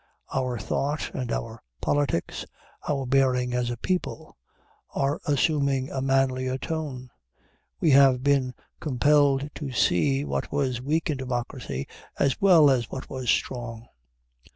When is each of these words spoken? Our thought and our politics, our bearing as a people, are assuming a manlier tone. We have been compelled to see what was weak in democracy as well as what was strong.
Our 0.33 0.57
thought 0.57 1.13
and 1.13 1.31
our 1.31 1.61
politics, 1.79 2.43
our 2.89 3.05
bearing 3.05 3.53
as 3.53 3.69
a 3.69 3.77
people, 3.77 4.35
are 4.95 5.21
assuming 5.27 5.91
a 5.91 6.01
manlier 6.01 6.57
tone. 6.57 7.11
We 7.79 7.91
have 7.91 8.23
been 8.23 8.55
compelled 8.79 9.51
to 9.53 9.71
see 9.71 10.25
what 10.25 10.51
was 10.51 10.81
weak 10.81 11.11
in 11.11 11.17
democracy 11.17 11.87
as 12.17 12.41
well 12.41 12.71
as 12.71 12.89
what 12.89 13.11
was 13.11 13.29
strong. 13.29 13.85